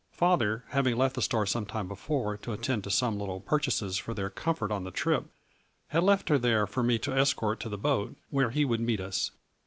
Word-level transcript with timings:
Father, 0.13 0.63
having 0.69 0.97
left 0.97 1.13
the 1.13 1.21
store 1.21 1.45
some 1.45 1.67
time 1.67 1.87
before 1.87 2.35
to 2.35 2.53
attend 2.53 2.83
to 2.85 2.89
some 2.89 3.19
little 3.19 3.39
pur 3.39 3.59
chases 3.59 3.97
for 3.99 4.15
their 4.15 4.31
comfort 4.31 4.71
on 4.71 4.83
the 4.83 4.89
trip, 4.89 5.27
had 5.89 6.01
left 6.01 6.29
her 6.29 6.39
there 6.39 6.65
for 6.65 6.81
me 6.81 6.97
to 6.97 7.15
escort 7.15 7.59
to 7.59 7.69
the 7.69 7.77
boat, 7.77 8.17
where 8.31 8.49
he 8.49 8.65
would 8.65 8.81
meet 8.81 8.99
us. 8.99 9.29